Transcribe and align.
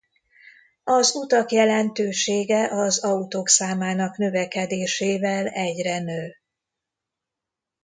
Az 0.83 1.15
utak 1.15 1.51
jelentősége 1.51 2.67
az 2.71 2.99
autók 3.03 3.47
számának 3.47 4.17
növekedésével 4.17 5.47
egyre 5.47 5.99
nő. 5.99 6.35